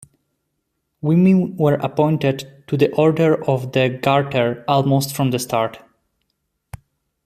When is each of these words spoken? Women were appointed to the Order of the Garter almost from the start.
Women 1.01 1.57
were 1.57 1.75
appointed 1.75 2.63
to 2.65 2.75
the 2.75 2.91
Order 2.95 3.47
of 3.47 3.71
the 3.73 3.89
Garter 4.01 4.65
almost 4.67 5.15
from 5.15 5.29
the 5.29 5.37
start. 5.37 5.77